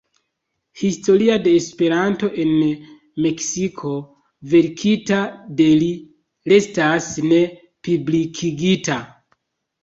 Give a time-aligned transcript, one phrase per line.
[0.83, 2.53] Historio de Esperanto en
[3.25, 3.91] Meksiko,
[4.55, 5.19] verkita
[5.61, 5.91] de li,
[6.53, 7.43] restas ne
[7.91, 8.99] publikigita.